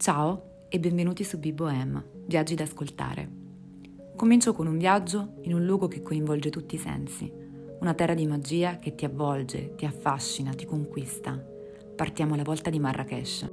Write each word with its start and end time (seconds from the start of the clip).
Ciao 0.00 0.64
e 0.70 0.80
benvenuti 0.80 1.24
su 1.24 1.38
Biboem, 1.38 2.02
viaggi 2.24 2.54
da 2.54 2.62
ascoltare. 2.62 3.28
Comincio 4.16 4.54
con 4.54 4.66
un 4.66 4.78
viaggio 4.78 5.34
in 5.42 5.52
un 5.52 5.66
luogo 5.66 5.88
che 5.88 6.00
coinvolge 6.00 6.48
tutti 6.48 6.76
i 6.76 6.78
sensi, 6.78 7.30
una 7.80 7.92
terra 7.92 8.14
di 8.14 8.26
magia 8.26 8.78
che 8.78 8.94
ti 8.94 9.04
avvolge, 9.04 9.74
ti 9.74 9.84
affascina, 9.84 10.54
ti 10.54 10.64
conquista. 10.64 11.38
Partiamo 11.94 12.32
alla 12.32 12.44
volta 12.44 12.70
di 12.70 12.78
Marrakesh. 12.78 13.52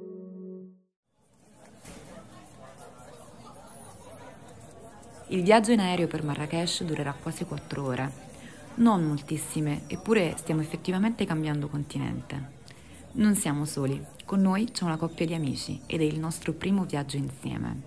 Il 5.28 5.44
viaggio 5.44 5.74
in 5.74 5.82
aereo 5.82 6.08
per 6.08 6.24
Marrakesh 6.24 6.86
durerà 6.86 7.12
quasi 7.12 7.44
quattro 7.44 7.84
ore. 7.84 8.10
Non 8.76 9.04
moltissime, 9.04 9.82
eppure 9.88 10.34
stiamo 10.38 10.62
effettivamente 10.62 11.26
cambiando 11.26 11.68
continente. 11.68 12.57
Non 13.18 13.34
siamo 13.34 13.66
soli, 13.66 14.00
con 14.26 14.42
noi 14.42 14.70
c'è 14.70 14.84
una 14.84 14.96
coppia 14.96 15.26
di 15.26 15.34
amici 15.34 15.82
ed 15.88 16.02
è 16.02 16.04
il 16.04 16.20
nostro 16.20 16.54
primo 16.54 16.86
viaggio 16.86 17.18
insieme. 17.18 17.82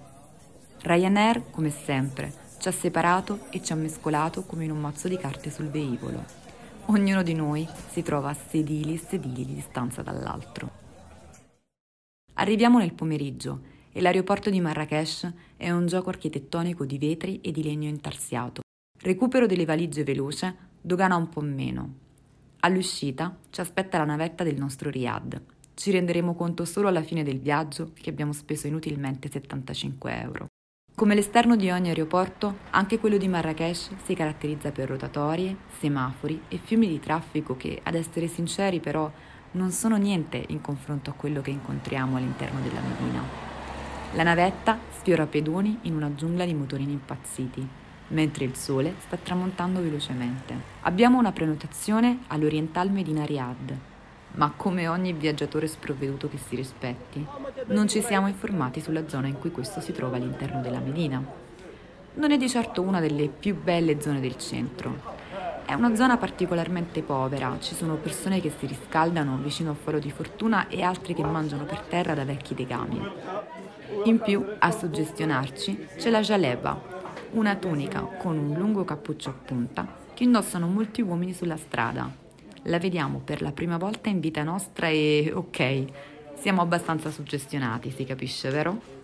Ryanair, 0.80 1.52
come 1.52 1.70
sempre, 1.70 2.32
ci 2.58 2.66
ha 2.66 2.72
separato 2.72 3.46
e 3.50 3.62
ci 3.62 3.70
ha 3.70 3.76
mescolato 3.76 4.42
come 4.42 4.64
in 4.64 4.72
un 4.72 4.80
mazzo 4.80 5.06
di 5.06 5.16
carte 5.16 5.52
sul 5.52 5.68
velivolo. 5.68 6.24
Ognuno 6.86 7.22
di 7.22 7.34
noi 7.34 7.64
si 7.90 8.02
trova 8.02 8.30
a 8.30 8.34
sedili 8.34 8.94
e 8.94 8.98
sedili 8.98 9.44
di 9.46 9.54
distanza 9.54 10.02
dall'altro. 10.02 10.68
Arriviamo 12.34 12.78
nel 12.78 12.94
pomeriggio 12.94 13.60
e 13.92 14.00
l'aeroporto 14.00 14.50
di 14.50 14.60
Marrakesh 14.60 15.32
è 15.56 15.70
un 15.70 15.86
gioco 15.86 16.08
architettonico 16.08 16.84
di 16.84 16.98
vetri 16.98 17.40
e 17.40 17.52
di 17.52 17.62
legno 17.62 17.86
intarsiato. 17.86 18.62
Recupero 19.00 19.46
delle 19.46 19.64
valigie 19.64 20.02
veloce, 20.02 20.56
dogana 20.80 21.14
un 21.14 21.28
po' 21.28 21.40
meno. 21.40 22.09
All'uscita 22.60 23.36
ci 23.50 23.60
aspetta 23.60 23.98
la 23.98 24.04
navetta 24.04 24.44
del 24.44 24.56
nostro 24.56 24.90
Riyadh 24.90 25.58
ci 25.80 25.92
renderemo 25.92 26.34
conto 26.34 26.66
solo 26.66 26.88
alla 26.88 27.02
fine 27.02 27.24
del 27.24 27.40
viaggio 27.40 27.92
che 27.94 28.10
abbiamo 28.10 28.34
speso 28.34 28.66
inutilmente 28.66 29.30
75 29.30 30.20
euro. 30.20 30.46
Come 30.94 31.14
l'esterno 31.14 31.56
di 31.56 31.70
ogni 31.70 31.88
aeroporto, 31.88 32.58
anche 32.68 32.98
quello 32.98 33.16
di 33.16 33.28
Marrakesh 33.28 33.92
si 34.04 34.14
caratterizza 34.14 34.72
per 34.72 34.90
rotatorie, 34.90 35.56
semafori 35.78 36.42
e 36.48 36.58
fiumi 36.58 36.86
di 36.86 37.00
traffico 37.00 37.56
che, 37.56 37.80
ad 37.82 37.94
essere 37.94 38.28
sinceri 38.28 38.78
però, 38.78 39.10
non 39.52 39.70
sono 39.70 39.96
niente 39.96 40.44
in 40.48 40.60
confronto 40.60 41.08
a 41.08 41.14
quello 41.14 41.40
che 41.40 41.48
incontriamo 41.48 42.18
all'interno 42.18 42.60
della 42.60 42.82
Medina. 42.82 43.22
La 44.12 44.22
navetta 44.22 44.78
sfiora 44.98 45.26
pedoni 45.26 45.78
in 45.82 45.94
una 45.94 46.14
giungla 46.14 46.44
di 46.44 46.52
motorini 46.52 46.92
impazziti, 46.92 47.66
mentre 48.10 48.44
il 48.44 48.54
sole 48.54 48.94
sta 48.98 49.16
tramontando 49.16 49.82
velocemente. 49.82 50.54
Abbiamo 50.82 51.18
una 51.18 51.32
prenotazione 51.32 52.20
all'Oriental 52.28 52.90
Medina 52.90 53.24
Riyadh, 53.24 53.76
ma 54.32 54.52
come 54.54 54.86
ogni 54.88 55.12
viaggiatore 55.12 55.66
sprovveduto 55.66 56.28
che 56.28 56.38
si 56.38 56.56
rispetti, 56.56 57.26
non 57.66 57.88
ci 57.88 58.00
siamo 58.00 58.28
informati 58.28 58.80
sulla 58.80 59.08
zona 59.08 59.26
in 59.26 59.38
cui 59.38 59.50
questo 59.50 59.80
si 59.80 59.92
trova 59.92 60.16
all'interno 60.16 60.60
della 60.60 60.78
Medina. 60.78 61.22
Non 62.14 62.30
è 62.30 62.36
di 62.36 62.48
certo 62.48 62.82
una 62.82 63.00
delle 63.00 63.28
più 63.28 63.60
belle 63.60 64.00
zone 64.00 64.20
del 64.20 64.36
centro. 64.36 65.18
È 65.64 65.74
una 65.74 65.94
zona 65.94 66.16
particolarmente 66.16 67.02
povera, 67.02 67.56
ci 67.60 67.74
sono 67.74 67.94
persone 67.94 68.40
che 68.40 68.52
si 68.56 68.66
riscaldano 68.66 69.36
vicino 69.36 69.70
al 69.70 69.76
foro 69.76 70.00
di 70.00 70.10
fortuna 70.10 70.66
e 70.66 70.82
altri 70.82 71.14
che 71.14 71.22
mangiano 71.24 71.64
per 71.64 71.80
terra 71.82 72.14
da 72.14 72.24
vecchi 72.24 72.56
legami. 72.56 73.00
In 74.04 74.18
più, 74.18 74.44
a 74.58 74.70
suggestionarci, 74.72 75.88
c'è 75.96 76.10
la 76.10 76.20
jaleba, 76.20 76.99
una 77.32 77.56
tunica 77.56 78.00
con 78.00 78.36
un 78.36 78.56
lungo 78.56 78.84
cappuccio 78.84 79.30
a 79.30 79.32
punta 79.32 79.98
che 80.14 80.24
indossano 80.24 80.66
molti 80.66 81.00
uomini 81.02 81.32
sulla 81.32 81.56
strada 81.56 82.20
la 82.64 82.78
vediamo 82.78 83.20
per 83.24 83.40
la 83.40 83.52
prima 83.52 83.78
volta 83.78 84.10
in 84.10 84.20
vita 84.20 84.42
nostra 84.42 84.88
e 84.88 85.30
ok, 85.32 85.84
siamo 86.34 86.60
abbastanza 86.60 87.10
suggestionati, 87.10 87.90
si 87.90 88.04
capisce, 88.04 88.50
vero? 88.50 88.98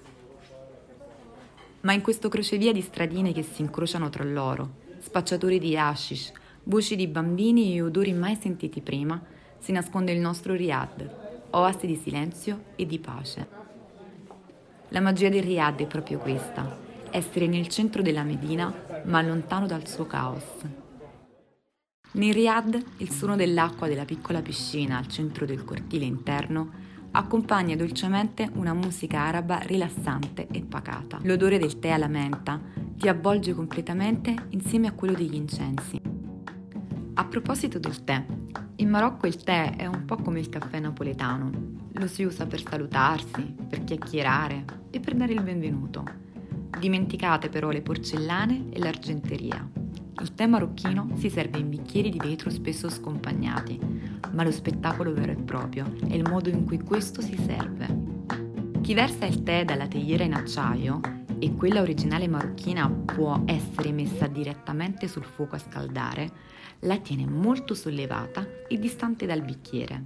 Ma 1.81 1.93
in 1.93 2.03
questo 2.03 2.29
crocevia 2.29 2.73
di 2.73 2.83
stradine 2.83 3.33
che 3.33 3.43
si 3.43 3.63
incrociano 3.63 4.11
tra 4.11 4.25
loro, 4.25 4.85
spacciatori 4.99 5.59
di 5.59 5.77
hashish, 5.77 6.33
voci 6.65 6.97
di 6.97 7.07
bambini 7.07 7.77
e 7.77 7.83
odori 7.83 8.13
mai 8.13 8.37
sentiti 8.37 8.81
prima, 8.81 9.23
si 9.59 9.73
nasconde 9.73 10.13
il 10.13 10.19
nostro 10.19 10.55
Riyadh, 10.55 11.49
oasi 11.51 11.87
di 11.87 11.97
silenzio 11.97 12.65
e 12.77 12.85
di 12.85 12.99
pace. 12.99 13.49
La 14.89 15.01
magia 15.01 15.29
del 15.29 15.43
Riyadh 15.43 15.81
è 15.81 15.87
proprio 15.87 16.19
questa, 16.19 16.85
essere 17.11 17.47
nel 17.47 17.69
centro 17.69 18.03
della 18.03 18.23
Medina 18.23 18.73
ma 19.05 19.23
lontano 19.23 19.67
dal 19.67 19.87
suo 19.87 20.07
caos. 20.07 20.45
Nel 22.13 22.33
Riyadh 22.33 22.83
il 22.99 23.11
suono 23.11 23.37
dell'acqua 23.37 23.89
della 23.89 24.05
piccola 24.05 24.41
piscina 24.41 24.97
al 24.97 25.07
centro 25.07 25.45
del 25.45 25.65
cortile 25.65 26.05
interno 26.05 26.85
accompagna 27.13 27.77
dolcemente 27.77 28.49
una 28.55 28.75
musica 28.75 29.21
araba 29.21 29.59
rilassante 29.59 30.47
e 30.51 30.63
pacata. 30.63 31.19
L'odore 31.23 31.59
del 31.59 31.79
tè 31.79 31.91
alla 31.91 32.09
menta 32.09 32.61
ti 32.97 33.09
avvolge 33.09 33.55
completamente 33.55 34.35
insieme 34.51 34.87
a 34.87 34.93
quello 34.93 35.15
degli 35.15 35.35
incensi. 35.35 36.01
A 37.15 37.25
proposito 37.25 37.79
del 37.79 38.05
tè, 38.05 38.25
in 38.77 38.91
Marocco 38.91 39.27
il 39.27 39.43
tè 39.43 39.77
è 39.77 39.87
un 39.87 40.05
po' 40.05 40.17
come 40.17 40.41
il 40.41 40.51
caffè 40.51 40.79
napoletano. 40.79 41.51
Lo 41.93 42.07
si 42.07 42.25
usa 42.25 42.47
per 42.47 42.63
salutarsi, 42.63 43.57
per 43.67 43.85
chiacchierare 43.85 44.65
e 44.91 45.01
per 45.01 45.15
dare 45.15 45.33
il 45.33 45.43
benvenuto. 45.43 46.26
Dimenticate 46.79 47.49
però 47.49 47.71
le 47.71 47.81
porcellane 47.81 48.67
e 48.71 48.79
l'argenteria. 48.79 49.69
Il 50.21 50.35
tè 50.35 50.47
marocchino 50.47 51.11
si 51.17 51.31
serve 51.31 51.59
in 51.59 51.69
bicchieri 51.69 52.11
di 52.11 52.19
vetro 52.19 52.51
spesso 52.51 52.89
scompagnati, 52.89 53.79
ma 54.33 54.43
lo 54.43 54.51
spettacolo 54.51 55.13
vero 55.13 55.33
e 55.33 55.37
proprio 55.37 55.93
è 56.09 56.15
il 56.15 56.29
modo 56.29 56.49
in 56.49 56.65
cui 56.65 56.79
questo 56.81 57.21
si 57.21 57.37
serve. 57.47 58.15
Chi 58.81 58.95
versa 58.95 59.27
il 59.27 59.43
tè 59.43 59.65
dalla 59.65 59.87
teiera 59.87 60.25
in 60.25 60.35
acciaio 60.35 61.01
e 61.39 61.55
quella 61.55 61.81
originale 61.81 62.29
marocchina 62.29 62.89
può 62.89 63.43
essere 63.45 63.93
messa 63.93 64.27
direttamente 64.27 65.09
sul 65.09 65.25
fuoco 65.25 65.57
a 65.57 65.59
scaldare, 65.59 66.31
la 66.81 66.99
tiene 66.99 67.27
molto 67.27 67.75
sollevata 67.75 68.47
e 68.69 68.79
distante 68.79 69.27
dal 69.27 69.43
bicchiere. 69.43 70.03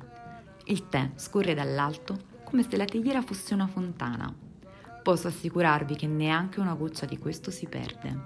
Il 0.67 0.89
tè 0.89 1.11
scorre 1.17 1.55
dall'alto 1.55 2.29
come 2.45 2.65
se 2.69 2.77
la 2.77 2.85
teiera 2.85 3.23
fosse 3.23 3.55
una 3.55 3.67
fontana. 3.67 4.49
Posso 5.11 5.27
assicurarvi 5.27 5.97
che 5.97 6.07
neanche 6.07 6.61
una 6.61 6.75
goccia 6.75 7.05
di 7.05 7.19
questo 7.19 7.51
si 7.51 7.67
perde. 7.67 8.17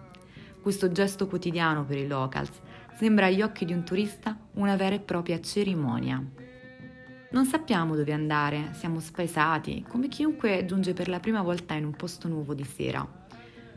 Questo 0.61 0.93
gesto 0.93 1.27
quotidiano 1.27 1.83
per 1.87 1.97
i 1.97 2.07
locals 2.07 2.51
sembra 2.99 3.25
agli 3.25 3.41
occhi 3.41 3.65
di 3.65 3.73
un 3.73 3.85
turista 3.85 4.39
una 4.57 4.77
vera 4.77 4.95
e 4.95 5.01
propria 5.01 5.41
cerimonia. 5.41 6.23
Non 7.31 7.47
sappiamo 7.47 7.97
dove 7.97 8.13
andare, 8.13 8.73
siamo 8.75 9.01
spaesati, 9.01 9.83
come 9.89 10.09
chiunque 10.09 10.67
giunge 10.67 10.93
per 10.93 11.09
la 11.09 11.21
prima 11.21 11.41
volta 11.41 11.73
in 11.73 11.87
un 11.87 11.93
posto 11.93 12.29
nuovo 12.29 12.53
di 12.53 12.65
sera. 12.65 13.09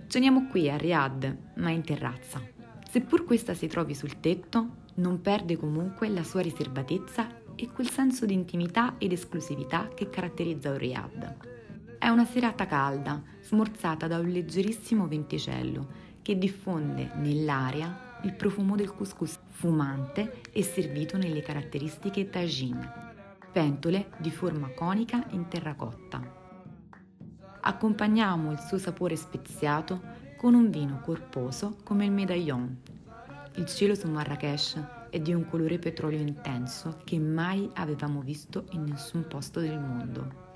Ceniamo 0.06 0.48
qui 0.48 0.70
a 0.70 0.76
Riyadh, 0.76 1.38
ma 1.56 1.70
in 1.70 1.84
terrazza. 1.84 2.42
Seppur 2.90 3.24
questa 3.24 3.54
si 3.54 3.68
trovi 3.68 3.96
sul 3.96 4.20
tetto, 4.20 4.84
non 4.96 5.22
perde 5.22 5.56
comunque 5.56 6.10
la 6.10 6.24
sua 6.24 6.42
riservatezza 6.42 7.26
e 7.56 7.70
quel 7.70 7.90
senso 7.90 8.26
di 8.26 8.34
intimità 8.34 8.96
ed 8.98 9.14
esclusività 9.14 9.88
che 9.96 10.10
caratterizza 10.10 10.72
un 10.72 10.78
Riyadh. 10.78 11.56
È 12.00 12.08
una 12.10 12.26
serata 12.26 12.68
calda, 12.68 13.22
smorzata 13.42 14.06
da 14.08 14.20
un 14.20 14.28
leggerissimo 14.28 15.08
venticello 15.08 16.06
che 16.22 16.38
diffonde 16.38 17.12
nell'aria 17.16 18.20
il 18.24 18.34
profumo 18.34 18.76
del 18.76 18.94
couscous 18.94 19.40
fumante 19.50 20.42
e 20.52 20.62
servito 20.62 21.18
nelle 21.18 21.42
caratteristiche 21.42 22.30
tagine, 22.30 22.92
pentole 23.52 24.12
di 24.18 24.30
forma 24.30 24.70
conica 24.70 25.26
in 25.32 25.48
terracotta. 25.48 26.22
Accompagniamo 27.62 28.52
il 28.52 28.60
suo 28.60 28.78
sapore 28.78 29.16
speziato 29.16 30.00
con 30.38 30.54
un 30.54 30.70
vino 30.70 31.02
corposo 31.02 31.78
come 31.84 32.06
il 32.06 32.12
medaillon. 32.12 32.78
Il 33.56 33.66
cielo 33.66 33.96
su 33.96 34.08
Marrakesh 34.08 34.82
è 35.10 35.20
di 35.20 35.34
un 35.34 35.50
colore 35.50 35.80
petrolio 35.80 36.20
intenso 36.20 37.00
che 37.04 37.18
mai 37.18 37.68
avevamo 37.74 38.22
visto 38.22 38.66
in 38.72 38.84
nessun 38.84 39.26
posto 39.28 39.60
del 39.60 39.80
mondo. 39.80 40.47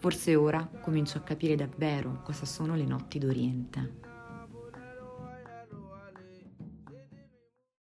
Forse 0.00 0.34
ora 0.34 0.66
comincio 0.80 1.18
a 1.18 1.20
capire 1.20 1.56
davvero 1.56 2.22
cosa 2.22 2.46
sono 2.46 2.74
le 2.74 2.86
notti 2.86 3.18
d'Oriente. 3.18 4.09